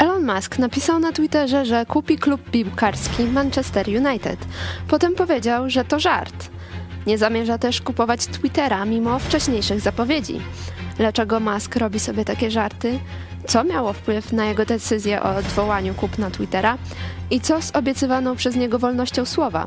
[0.00, 4.38] Elon Musk napisał na Twitterze, że kupi klub piłkarski Manchester United.
[4.88, 6.50] Potem powiedział, że to żart.
[7.06, 10.40] Nie zamierza też kupować Twittera mimo wcześniejszych zapowiedzi.
[10.96, 12.98] Dlaczego Musk robi sobie takie żarty?
[13.46, 16.78] Co miało wpływ na jego decyzję o odwołaniu kupna Twittera?
[17.30, 19.66] I co z obiecywaną przez niego wolnością słowa?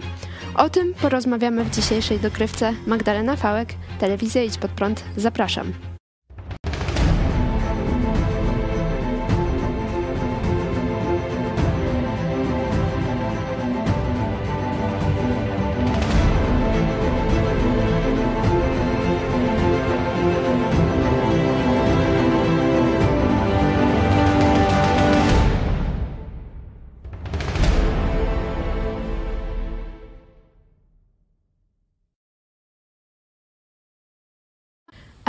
[0.55, 2.73] O tym porozmawiamy w dzisiejszej dokrywce.
[2.87, 5.03] Magdalena Fałek, Telewizja Idź Pod Prąd.
[5.17, 5.92] Zapraszam.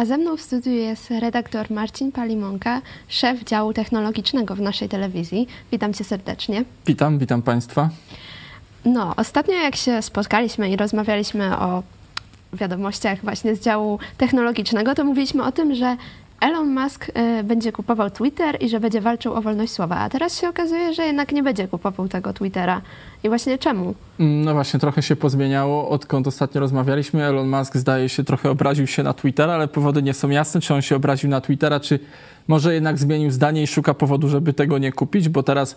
[0.05, 5.47] A ze mną w studiu jest redaktor Marcin Palimonka, szef działu technologicznego w naszej telewizji.
[5.73, 6.65] Witam cię serdecznie.
[6.87, 7.91] Witam, witam Państwa.
[8.85, 11.83] No, ostatnio jak się spotkaliśmy i rozmawialiśmy o
[12.53, 15.97] wiadomościach właśnie z działu technologicznego, to mówiliśmy o tym, że
[16.41, 17.09] Elon Musk
[17.41, 20.95] y, będzie kupował Twitter i że będzie walczył o wolność słowa, a teraz się okazuje,
[20.95, 22.81] że jednak nie będzie kupował tego Twittera.
[23.25, 23.95] I właśnie czemu?
[24.19, 25.89] No właśnie, trochę się pozmieniało.
[25.89, 30.15] Odkąd ostatnio rozmawialiśmy, Elon Musk zdaje się trochę obraził się na Twittera, ale powody nie
[30.15, 31.99] są jasne, czy on się obraził na Twittera, czy
[32.49, 35.77] może jednak zmienił zdanie i szuka powodu, żeby tego nie kupić, bo teraz y,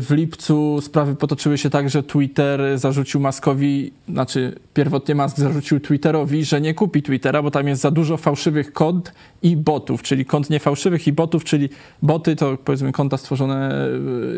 [0.00, 6.44] w lipcu sprawy potoczyły się tak, że Twitter zarzucił Muskowi, znaczy pierwotnie Musk zarzucił Twitterowi,
[6.44, 10.50] że nie kupi Twittera, bo tam jest za dużo fałszywych kont i botów, czyli kont
[10.50, 11.68] niefałszywych i botów, czyli
[12.02, 13.86] boty to powiedzmy konta stworzone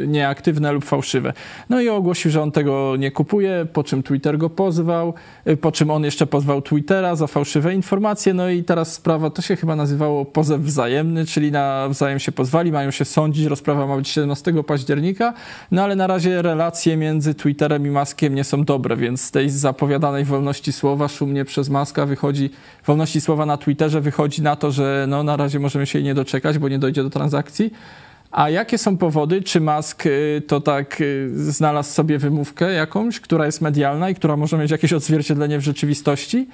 [0.02, 1.32] y, nieaktywne lub fałszywe.
[1.68, 5.14] No i ogłosił, że on tego nie kupuje, po czym Twitter go pozwał,
[5.48, 9.42] y, po czym on jeszcze pozwał Twittera za fałszywe informacje, no i teraz sprawa, to
[9.42, 14.08] się chyba nazywało pozew wzajemny, czyli nawzajem się pozwali, mają się sądzić, rozprawa ma być
[14.08, 15.34] 17 października,
[15.70, 19.50] no ale na razie relacje między Twitterem i Maskiem nie są dobre, więc z tej
[19.50, 22.50] zapowiadanej wolności słowa szumnie przez Maska wychodzi,
[22.86, 26.14] wolności słowa na Twitterze wychodzi na to, że no na razie możemy się jej nie
[26.14, 27.72] doczekać, bo nie dojdzie do transakcji.
[28.30, 29.42] A jakie są powody?
[29.42, 34.36] Czy Musk y, to tak y, znalazł sobie wymówkę jakąś, która jest medialna i która
[34.36, 36.48] może mieć jakieś odzwierciedlenie w rzeczywistości?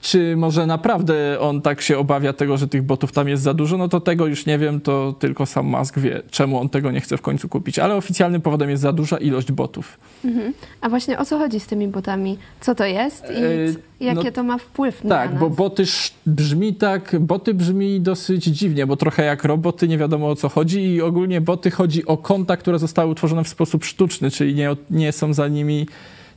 [0.00, 3.76] Czy może naprawdę on tak się obawia tego, że tych botów tam jest za dużo?
[3.76, 7.00] No to tego już nie wiem, to tylko sam Musk wie, czemu on tego nie
[7.00, 7.78] chce w końcu kupić.
[7.78, 9.98] Ale oficjalnym powodem jest za duża ilość botów.
[10.24, 10.52] Mhm.
[10.80, 12.38] A właśnie o co chodzi z tymi botami?
[12.60, 15.40] Co to jest i e, jakie no, to ma wpływ na Tak, nas?
[15.40, 15.84] bo boty
[16.26, 20.80] brzmi tak, boty brzmi dosyć dziwnie, bo trochę jak roboty, nie wiadomo o co chodzi
[20.80, 25.12] i ogólnie boty chodzi o konta, które zostały utworzone w sposób sztuczny, czyli nie, nie
[25.12, 25.86] są za nimi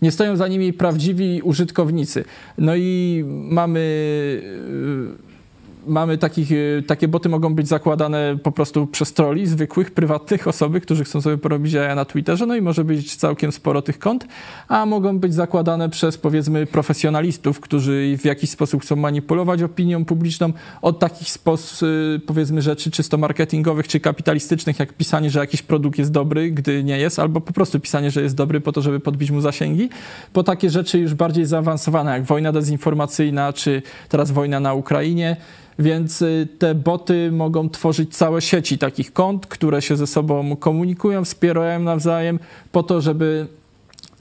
[0.02, 2.24] nie stoją za nimi prawdziwi użytkownicy.
[2.58, 3.82] No i mamy
[5.88, 10.82] mamy takich, y, takie boty mogą być zakładane po prostu przez troli zwykłych, prywatnych osoby,
[10.82, 14.28] którzy chcą sobie porobić jaja na Twitterze, no i może być całkiem sporo tych kont,
[14.68, 20.54] a mogą być zakładane przez powiedzmy profesjonalistów, którzy w jakiś sposób chcą manipulować opinią publiczną
[20.82, 26.00] od takich spos, y, powiedzmy rzeczy czysto marketingowych czy kapitalistycznych, jak pisanie, że jakiś produkt
[26.00, 29.00] jest dobry, gdy nie jest, albo po prostu pisanie, że jest dobry po to, żeby
[29.00, 29.90] podbić mu zasięgi,
[30.34, 35.38] po takie rzeczy już bardziej zaawansowane, jak wojna dezinformacyjna, czy teraz wojna na Ukrainie,
[35.82, 41.26] więc y, te boty mogą tworzyć całe sieci takich kont, które się ze sobą komunikują,
[41.26, 42.40] wspierają nawzajem,
[42.72, 43.48] po to, żeby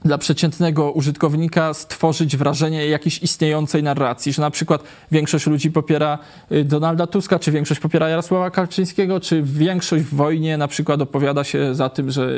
[0.05, 6.19] dla przeciętnego użytkownika stworzyć wrażenie jakiejś istniejącej narracji, że na przykład większość ludzi popiera
[6.51, 11.43] y, Donalda Tuska, czy większość popiera Jarosława Kaczyńskiego, czy większość w wojnie na przykład opowiada
[11.43, 12.29] się za tym, że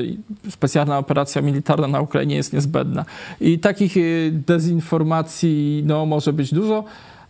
[0.49, 3.05] specjalna operacja militarna na Ukrainie jest niezbędna.
[3.41, 6.83] I takich y, dezinformacji no, może być dużo.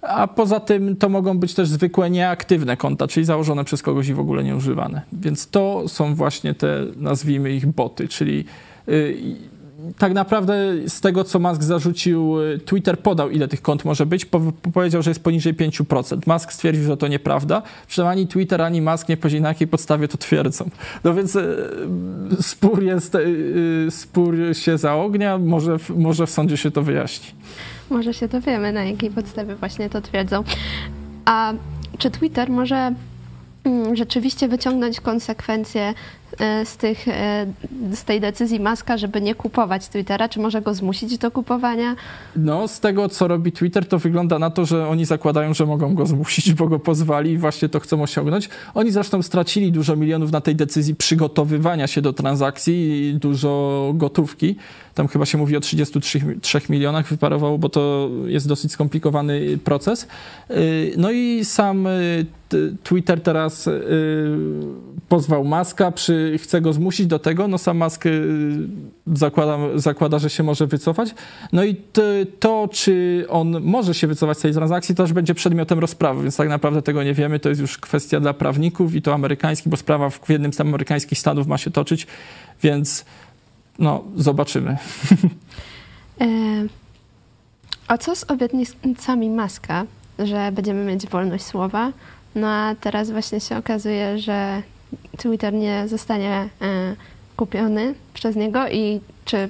[0.07, 4.13] A poza tym to mogą być też zwykłe nieaktywne konta, czyli założone przez kogoś i
[4.13, 5.01] w ogóle nieużywane.
[5.13, 8.45] Więc to są właśnie te, nazwijmy ich boty, czyli
[8.87, 9.17] yy,
[9.97, 14.25] tak naprawdę z tego, co Musk zarzucił, y, Twitter podał, ile tych kont może być.
[14.25, 14.41] Po,
[14.73, 16.19] powiedział, że jest poniżej 5%.
[16.27, 17.61] Musk stwierdził, że to nieprawda.
[17.87, 20.69] Przynajmniej ani Twitter, ani Musk nie powiedzieli, na jakiej podstawie to twierdzą.
[21.03, 21.57] No więc y,
[22.41, 25.37] spór, jest, y, spór się zaognia.
[25.37, 27.27] Może, może w sądzie się to wyjaśni.
[27.89, 30.43] Może się dowiemy, na jakiej podstawie właśnie to twierdzą.
[31.25, 31.53] A
[31.97, 32.93] czy Twitter może
[33.93, 35.93] rzeczywiście wyciągnąć konsekwencje
[36.39, 37.45] E, z, tych, e,
[37.93, 40.29] z tej decyzji Maska, żeby nie kupować Twittera?
[40.29, 41.95] Czy może go zmusić do kupowania?
[42.35, 45.95] No, z tego, co robi Twitter, to wygląda na to, że oni zakładają, że mogą
[45.95, 48.49] go zmusić, bo go pozwali i właśnie to chcą osiągnąć.
[48.73, 54.55] Oni zresztą stracili dużo milionów na tej decyzji przygotowywania się do transakcji i dużo gotówki.
[54.95, 60.07] Tam chyba się mówi o 33 milionach wyparowało, bo to jest dosyć skomplikowany proces.
[60.51, 62.25] Y, no i sam y,
[62.83, 63.69] Twitter teraz
[65.09, 68.03] pozwał Maska, przy, chce go zmusić do tego, no sam Musk
[69.13, 71.15] zakłada, zakłada, że się może wycofać.
[71.53, 71.75] No i
[72.39, 76.49] to, czy on może się wycofać z tej transakcji, też będzie przedmiotem rozprawy, więc tak
[76.49, 77.39] naprawdę tego nie wiemy.
[77.39, 81.19] To jest już kwestia dla prawników i to amerykańskich, bo sprawa w jednym z amerykańskich
[81.19, 82.07] stanów ma się toczyć,
[82.63, 83.05] więc
[83.79, 84.77] no, zobaczymy.
[86.21, 86.25] E,
[87.87, 89.85] a co z obietnicami Maska,
[90.19, 91.91] że będziemy mieć wolność słowa?
[92.35, 94.61] No a teraz właśnie się okazuje, że
[95.17, 96.95] Twitter nie zostanie e,
[97.35, 99.49] kupiony przez niego i czy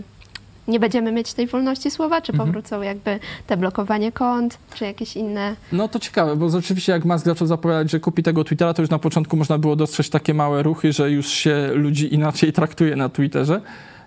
[0.67, 2.49] nie będziemy mieć tej wolności słowa, czy mhm.
[2.49, 5.55] powrócą jakby te blokowanie kont, czy jakieś inne...
[5.71, 8.91] No to ciekawe, bo rzeczywiście jak Musk zaczął zapowiadać, że kupi tego Twittera, to już
[8.91, 13.09] na początku można było dostrzec takie małe ruchy, że już się ludzi inaczej traktuje na
[13.09, 13.61] Twitterze.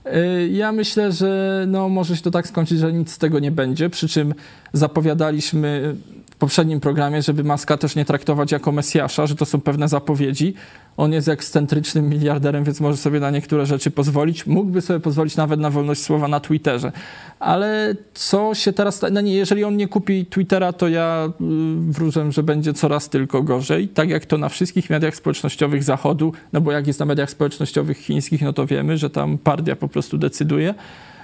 [0.07, 3.51] Y, ja myślę, że no, może się to tak skończyć, że nic z tego nie
[3.51, 4.35] będzie, przy czym
[4.73, 5.97] zapowiadaliśmy
[6.31, 10.55] w poprzednim programie, żeby Maska też nie traktować jako Mesjasza, że to są pewne zapowiedzi.
[10.97, 14.47] On jest ekscentrycznym miliarderem, więc może sobie na niektóre rzeczy pozwolić.
[14.47, 16.93] Mógłby sobie pozwolić nawet na wolność słowa na Twitterze.
[17.39, 19.05] Ale co się teraz...
[19.13, 23.43] No nie, jeżeli on nie kupi Twittera, to ja y, wróżę, że będzie coraz tylko
[23.43, 23.89] gorzej.
[23.89, 27.99] Tak jak to na wszystkich mediach społecznościowych Zachodu, no bo jak jest na mediach społecznościowych
[27.99, 30.75] chińskich, no to wiemy, że tam partia po prostu decyduje.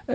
[0.09, 0.15] E,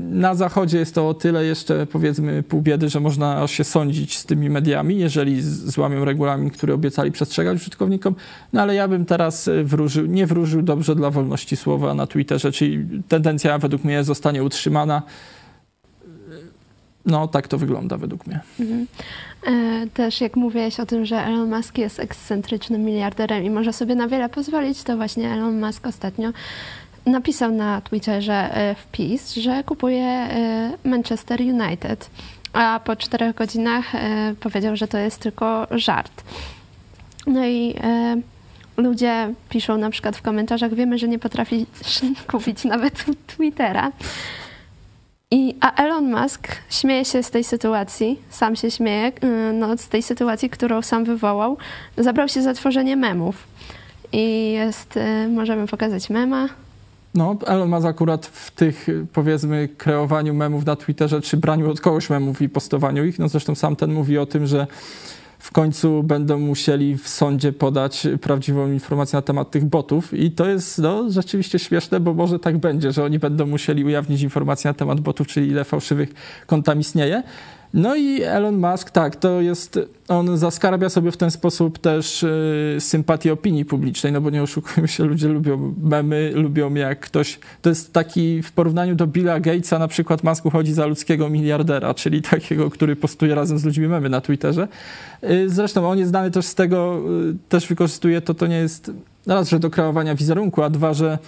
[0.00, 4.24] na Zachodzie jest to o tyle jeszcze powiedzmy pół biedy, że można się sądzić z
[4.24, 8.14] tymi mediami, jeżeli złamią regulamin, który obiecali przestrzegać użytkownikom.
[8.52, 12.52] No ale ja bym teraz e, wróżył, nie wróżył dobrze dla wolności słowa na Twitterze,
[12.52, 15.02] czyli tendencja według mnie zostanie utrzymana.
[17.06, 18.40] No, tak to wygląda według mnie.
[18.60, 18.86] Mhm.
[19.46, 23.94] E, też jak mówiłeś o tym, że Elon Musk jest ekscentrycznym miliarderem i może sobie
[23.94, 26.32] na wiele pozwolić, to właśnie Elon Musk ostatnio
[27.06, 32.10] napisał na Twitterze e, wpis, że kupuje e, Manchester United,
[32.52, 36.24] a po czterech godzinach e, powiedział, że to jest tylko żart.
[37.26, 37.74] No i
[38.76, 41.66] ludzie piszą na przykład w komentarzach, wiemy, że nie potrafi
[42.30, 43.92] kupić nawet Twittera.
[45.30, 49.12] I, a Elon Musk śmieje się z tej sytuacji, sam się śmieje,
[49.52, 51.56] no, z tej sytuacji, którą sam wywołał.
[51.98, 53.46] Zabrał się za tworzenie memów.
[54.12, 54.98] I jest,
[55.28, 56.48] możemy pokazać mema.
[57.14, 62.10] No, Elon Musk akurat w tych, powiedzmy, kreowaniu memów na Twitterze, czy braniu od kogoś
[62.10, 64.66] memów i postowaniu ich, no zresztą sam ten mówi o tym, że
[65.38, 70.46] w końcu będą musieli w sądzie podać prawdziwą informację na temat tych botów i to
[70.46, 74.74] jest no, rzeczywiście śmieszne, bo może tak będzie, że oni będą musieli ujawnić informacje na
[74.74, 76.14] temat botów, czyli ile fałszywych
[76.46, 77.22] kont tam istnieje.
[77.74, 79.78] No i Elon Musk, tak, to jest,
[80.08, 84.88] on zaskarbia sobie w ten sposób też y, sympatię opinii publicznej, no bo nie oszukujmy
[84.88, 89.78] się, ludzie lubią memy, lubią jak ktoś, to jest taki w porównaniu do Billa Gatesa
[89.78, 94.08] na przykład Musk uchodzi za ludzkiego miliardera, czyli takiego, który postuje razem z ludźmi memy
[94.08, 94.68] na Twitterze.
[95.24, 98.90] Y, zresztą on jest znany też z tego, y, też wykorzystuje to, to nie jest
[99.26, 101.18] raz, że do kreowania wizerunku, a dwa, że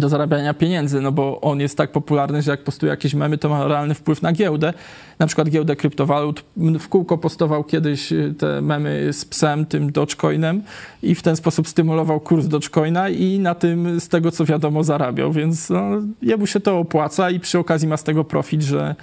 [0.00, 3.48] do zarabiania pieniędzy, no bo on jest tak popularny, że jak postuje jakieś memy, to
[3.48, 4.72] ma realny wpływ na giełdę,
[5.18, 6.44] na przykład giełdę kryptowalut.
[6.56, 10.62] W kółko postował kiedyś y, te memy z psem, tym Dogecoinem
[11.02, 15.32] i w ten sposób stymulował kurs Dogecoina i na tym, z tego co wiadomo, zarabiał,
[15.32, 15.90] więc no,
[16.22, 18.94] jemu się to opłaca i przy okazji ma z tego profit, że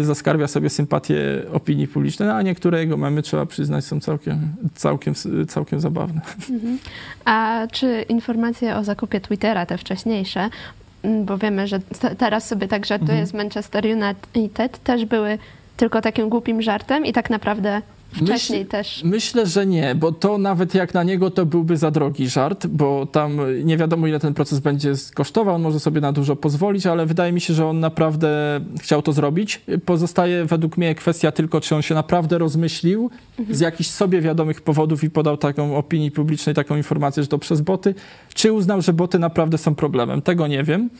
[0.00, 4.38] zaskarbia sobie sympatię opinii publicznej, no, a niektóre jego memy, trzeba przyznać, są całkiem,
[4.74, 5.14] całkiem,
[5.48, 6.20] całkiem zabawne.
[6.50, 6.78] Mhm.
[7.24, 10.50] A czy informacje o zakupie Twittera, te wcześniejsze,
[11.24, 11.80] bo wiemy, że
[12.18, 13.26] teraz sobie tak żartuje mhm.
[13.26, 13.84] z Manchester
[14.34, 15.38] United, też były
[15.76, 17.82] tylko takim głupim żartem i tak naprawdę
[18.12, 19.02] wcześniej Myśl, też.
[19.04, 23.06] Myślę, że nie, bo to nawet jak na niego to byłby za drogi żart, bo
[23.06, 27.06] tam nie wiadomo ile ten proces będzie kosztował, on może sobie na dużo pozwolić, ale
[27.06, 29.60] wydaje mi się, że on naprawdę chciał to zrobić.
[29.84, 33.56] Pozostaje według mnie kwestia tylko, czy on się naprawdę rozmyślił mhm.
[33.56, 37.60] z jakichś sobie wiadomych powodów i podał taką opinii publicznej, taką informację, że to przez
[37.60, 37.94] boty,
[38.34, 40.22] czy uznał, że boty naprawdę są problemem.
[40.22, 40.90] Tego nie wiem.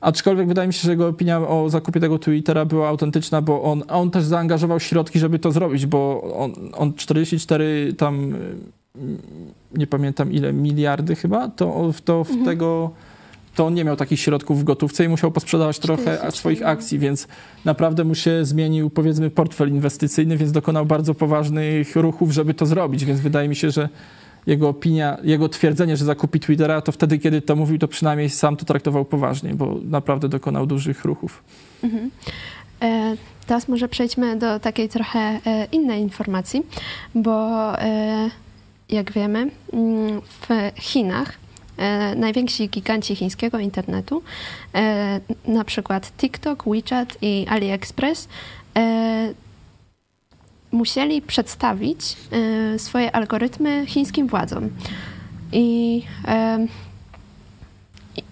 [0.00, 3.82] Aczkolwiek wydaje mi się, że jego opinia o zakupie tego Twittera była autentyczna, bo on,
[3.88, 8.34] on też zaangażował środki, żeby to zrobić, bo on, on 44 tam,
[9.74, 12.46] nie pamiętam ile, miliardy chyba, to, to w mhm.
[12.46, 12.90] tego
[13.54, 17.28] to on nie miał takich środków w gotówce i musiał posprzedawać trochę swoich akcji, więc
[17.64, 23.04] naprawdę mu się zmienił, powiedzmy, portfel inwestycyjny, więc dokonał bardzo poważnych ruchów, żeby to zrobić,
[23.04, 23.88] więc wydaje mi się, że
[24.48, 28.56] jego opinia, jego twierdzenie, że zakupi Twittera, to wtedy, kiedy to mówił, to przynajmniej sam
[28.56, 31.42] to traktował poważnie, bo naprawdę dokonał dużych ruchów.
[31.84, 32.10] Mhm.
[32.82, 36.62] E, teraz może przejdźmy do takiej trochę e, innej informacji,
[37.14, 38.30] bo e,
[38.88, 40.48] jak wiemy, mm, w
[40.80, 41.32] Chinach
[41.76, 44.22] e, najwięksi giganci chińskiego internetu,
[44.74, 48.28] e, na przykład TikTok, WeChat i AliExpress,
[48.76, 49.34] e,
[50.72, 52.16] musieli przedstawić
[52.74, 54.70] y, swoje algorytmy chińskim władzom.
[55.52, 56.02] I,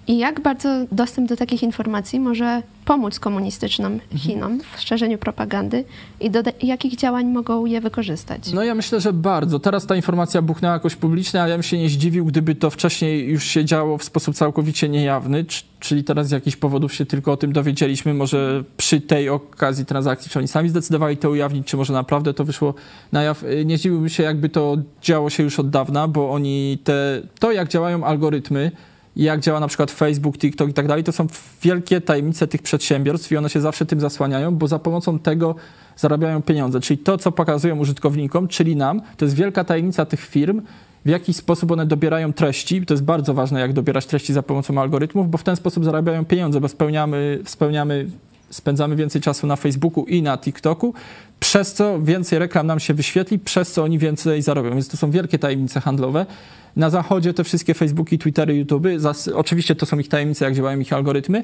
[0.09, 4.21] I jak bardzo dostęp do takich informacji może pomóc komunistycznym mhm.
[4.21, 5.85] Chinom w szerzeniu propagandy
[6.21, 8.53] i do jakich działań mogą je wykorzystać?
[8.53, 9.59] No ja myślę, że bardzo.
[9.59, 13.29] Teraz ta informacja buchnęła jakoś publicznie, ale ja bym się nie zdziwił, gdyby to wcześniej
[13.29, 15.45] już się działo w sposób całkowicie niejawny,
[15.81, 18.15] czyli teraz z jakichś powodów się tylko o tym dowiedzieliśmy.
[18.15, 22.45] Może przy tej okazji transakcji, czy oni sami zdecydowali to ujawnić, czy może naprawdę to
[22.45, 22.75] wyszło
[23.13, 23.45] na jaw.
[23.65, 27.69] Nie zdziwiłbym się, jakby to działo się już od dawna, bo oni te, to jak
[27.69, 28.71] działają algorytmy,
[29.17, 31.27] jak działa na przykład Facebook, TikTok i tak dalej, to są
[31.63, 35.55] wielkie tajemnice tych przedsiębiorstw i one się zawsze tym zasłaniają, bo za pomocą tego
[35.97, 36.81] zarabiają pieniądze.
[36.81, 40.63] Czyli to, co pokazują użytkownikom, czyli nam, to jest wielka tajemnica tych firm,
[41.05, 42.87] w jaki sposób one dobierają treści.
[42.87, 46.25] To jest bardzo ważne, jak dobierać treści za pomocą algorytmów, bo w ten sposób zarabiają
[46.25, 48.07] pieniądze, bo spełniamy, spełniamy
[48.51, 50.95] spędzamy więcej czasu na Facebooku i na TikToku,
[51.41, 54.71] przez co więcej reklam nam się wyświetli, przez co oni więcej zarobią.
[54.71, 56.27] Więc to są wielkie tajemnice handlowe.
[56.77, 58.87] Na zachodzie te wszystkie Facebooki, Twittery, YouTube,
[59.35, 61.43] oczywiście to są ich tajemnice, jak działają ich algorytmy.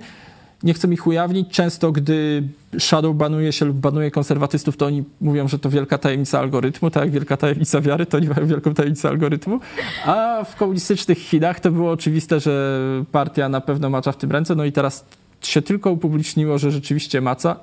[0.63, 1.49] Nie chcą ich ujawnić.
[1.51, 2.43] Często, gdy
[2.79, 7.03] shadow banuje się lub banuje konserwatystów, to oni mówią, że to wielka tajemnica algorytmu, tak
[7.03, 9.61] jak wielka tajemnica wiary, to oni mają wielką tajemnicę algorytmu.
[10.07, 12.81] A w komunistycznych Chinach to było oczywiste, że
[13.13, 14.55] partia na pewno macza w tym ręce.
[14.55, 15.05] No i teraz
[15.43, 17.57] się tylko upubliczniło, że rzeczywiście maca,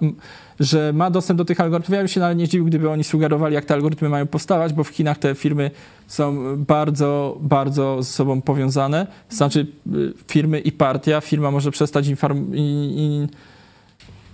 [0.59, 1.93] że ma dostęp do tych algorytmów.
[1.93, 4.83] Ja bym się nawet nie zdziwił, gdyby oni sugerowali, jak te algorytmy mają powstawać, bo
[4.83, 5.71] w Chinach te firmy
[6.07, 9.07] są bardzo, bardzo ze sobą powiązane.
[9.29, 11.21] Znaczy y, firmy i partia.
[11.21, 12.59] Firma może przestać informować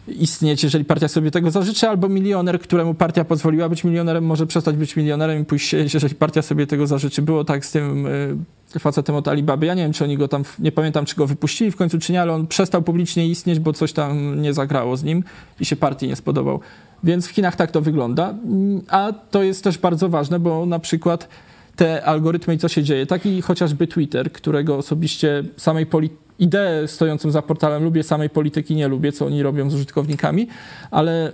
[0.08, 4.76] istnieć, jeżeli partia sobie tego zażyczy, albo milioner, któremu partia pozwoliła być milionerem, może przestać
[4.76, 7.22] być milionerem i pójść jeżeli partia sobie tego zażyczy.
[7.22, 8.08] Było tak z tym
[8.76, 9.66] y, facetem od Alibaby.
[9.66, 12.14] Ja nie wiem, czy oni go tam, nie pamiętam, czy go wypuścili w końcu, czy
[12.14, 15.24] nie, ale on przestał publicznie istnieć, bo coś tam nie zagrało z nim
[15.60, 16.60] i się partii nie spodobał.
[17.04, 18.34] Więc w Chinach tak to wygląda.
[18.90, 21.28] A to jest też bardzo ważne, bo na przykład
[21.76, 23.06] te algorytmy i co się dzieje.
[23.06, 27.84] Taki chociażby Twitter, którego osobiście samej polityki ideę stojącą za portalem.
[27.84, 30.48] Lubię, samej polityki nie lubię, co oni robią z użytkownikami,
[30.92, 31.32] ale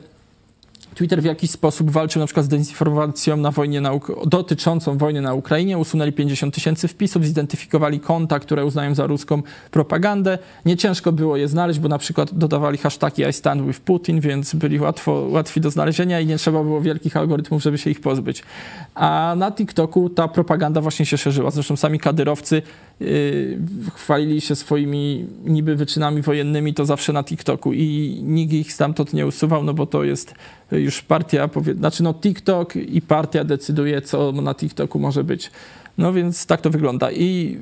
[0.96, 3.92] Twitter w jakiś sposób walczył na przykład z dezinformacją na wojnie na,
[4.26, 10.38] dotyczącą wojny na Ukrainie, usunęli 50 tysięcy wpisów, zidentyfikowali konta, które uznają za ruską propagandę.
[10.66, 14.56] Nie ciężko było je znaleźć, bo na przykład dodawali hashtagi I stand with Putin, więc
[14.56, 18.44] byli łatwo, łatwi do znalezienia i nie trzeba było wielkich algorytmów, żeby się ich pozbyć.
[18.96, 21.52] A na TikToku ta propaganda właśnie się szerzyła.
[21.52, 22.62] Zresztą sami kadyrowcy
[23.00, 23.58] yy,
[23.96, 29.28] chwalili się swoimi niby wyczynami wojennymi, to zawsze na TikToku i nikt ich stamtąd nie
[29.28, 30.36] usuwał, no bo to jest
[30.82, 35.52] już partia, powie, znaczy no TikTok i partia decyduje, co na TikToku może być.
[35.98, 37.12] No więc tak to wygląda.
[37.12, 37.58] I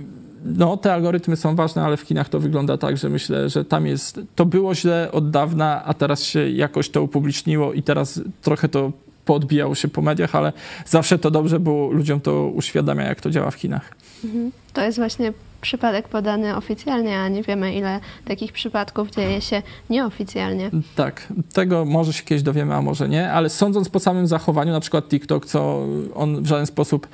[0.45, 3.87] no, te algorytmy są ważne, ale w Chinach to wygląda tak, że myślę, że tam
[3.87, 8.69] jest, to było źle od dawna, a teraz się jakoś to upubliczniło i teraz trochę
[8.69, 8.91] to
[9.29, 10.53] podbijało się po mediach, ale
[10.85, 13.95] zawsze to dobrze, bo ludziom to uświadamia, jak to działa w Chinach.
[14.23, 14.51] Mhm.
[14.73, 20.71] To jest właśnie przypadek podany oficjalnie, a nie wiemy, ile takich przypadków dzieje się nieoficjalnie.
[20.95, 24.79] Tak, tego może się kiedyś dowiemy, a może nie, ale sądząc po samym zachowaniu, na
[24.79, 27.07] przykład TikTok, co on w żaden sposób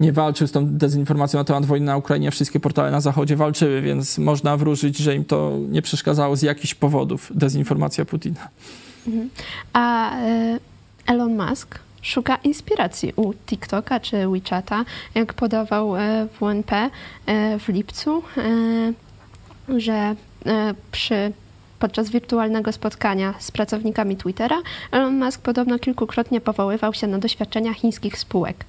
[0.00, 3.82] nie walczył z tą dezinformacją na temat wojny na Ukrainie, wszystkie portale na Zachodzie walczyły,
[3.82, 8.48] więc można wróżyć, że im to nie przeszkadzało z jakichś powodów, dezinformacja Putina.
[9.06, 9.30] Mhm.
[9.72, 10.60] A y,
[11.08, 14.84] Elon Musk szuka inspiracji u TikToka czy WeChata,
[15.14, 20.14] jak podawał e, WNP e, w lipcu, e, że
[20.92, 21.32] przy
[21.78, 24.56] podczas wirtualnego spotkania z pracownikami Twittera
[24.92, 28.64] Elon Musk podobno kilkukrotnie powoływał się na doświadczenia chińskich spółek.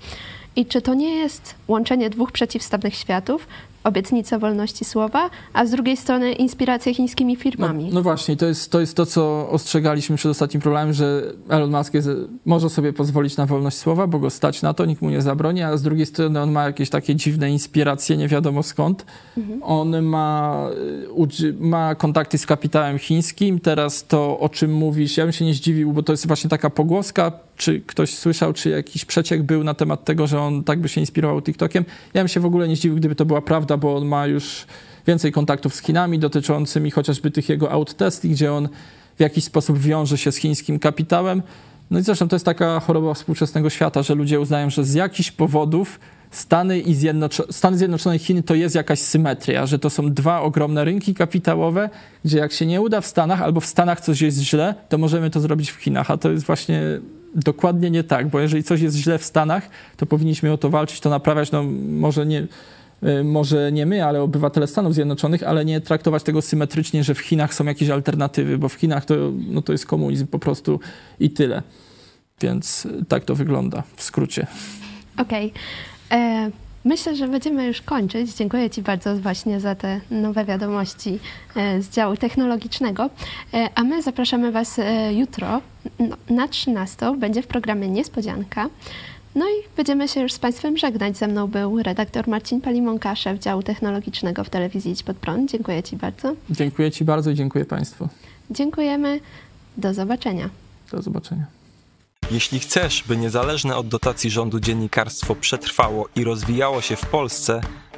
[0.55, 3.47] I czy to nie jest łączenie dwóch przeciwstawnych światów,
[3.83, 7.85] obietnice wolności słowa, a z drugiej strony inspiracje chińskimi firmami.
[7.85, 11.71] No, no, właśnie, to jest, to jest to, co ostrzegaliśmy przed ostatnim problemem, że Elon
[11.71, 12.09] Musk jest,
[12.45, 15.63] może sobie pozwolić na wolność słowa, bo go stać na to, nikt mu nie zabroni,
[15.63, 19.05] a z drugiej strony on ma jakieś takie dziwne inspiracje, nie wiadomo skąd.
[19.37, 19.63] Mhm.
[19.63, 20.65] On ma,
[21.59, 25.93] ma kontakty z kapitałem chińskim, teraz to, o czym mówisz, ja bym się nie zdziwił,
[25.93, 30.05] bo to jest właśnie taka pogłoska, czy ktoś słyszał, czy jakiś przeciek był na temat
[30.05, 31.85] tego, że on tak by się inspirował TikTokiem.
[32.13, 34.65] Ja bym się w ogóle nie zdziwił, gdyby to była prawda, bo on ma już
[35.07, 38.69] więcej kontaktów z Chinami dotyczącymi chociażby tych jego outtesting, gdzie on
[39.17, 41.41] w jakiś sposób wiąże się z chińskim kapitałem.
[41.91, 45.31] No i zresztą to jest taka choroba współczesnego świata, że ludzie uznają, że z jakichś
[45.31, 45.99] powodów
[46.31, 50.41] Stany, i Zjednoczo Stany Zjednoczone i Chiny to jest jakaś symetria, że to są dwa
[50.41, 51.89] ogromne rynki kapitałowe,
[52.25, 55.29] gdzie jak się nie uda w Stanach albo w Stanach coś jest źle, to możemy
[55.29, 56.81] to zrobić w Chinach, a to jest właśnie
[57.35, 60.99] dokładnie nie tak, bo jeżeli coś jest źle w Stanach, to powinniśmy o to walczyć,
[60.99, 62.47] to naprawiać, no może nie,
[63.23, 67.53] może nie my, ale obywatele Stanów Zjednoczonych, ale nie traktować tego symetrycznie, że w Chinach
[67.53, 69.15] są jakieś alternatywy, bo w Chinach to,
[69.47, 70.79] no to jest komunizm po prostu
[71.19, 71.61] i tyle.
[72.41, 74.47] Więc tak to wygląda w skrócie.
[75.17, 75.53] Okej.
[76.09, 76.19] Okay.
[76.19, 76.51] E,
[76.85, 78.35] myślę, że będziemy już kończyć.
[78.35, 81.19] Dziękuję Ci bardzo właśnie za te nowe wiadomości
[81.55, 83.09] e, z działu technologicznego.
[83.53, 84.79] E, a my zapraszamy Was
[85.11, 85.61] jutro
[86.29, 87.17] na 13.
[87.17, 88.69] Będzie w programie Niespodzianka.
[89.35, 91.17] No i będziemy się już z Państwem żegnać.
[91.17, 95.51] Ze mną był redaktor Marcin Palimonka, szef działu technologicznego w telewizji Idź Pod Prąd.
[95.51, 96.35] Dziękuję Ci bardzo.
[96.49, 98.07] Dziękuję Ci bardzo i dziękuję Państwu.
[98.51, 99.19] Dziękujemy.
[99.77, 100.49] Do zobaczenia.
[100.91, 101.45] Do zobaczenia.
[102.31, 107.61] Jeśli chcesz, by niezależne od dotacji rządu dziennikarstwo przetrwało i rozwijało się w Polsce,